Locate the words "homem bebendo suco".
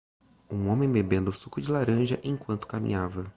0.69-1.61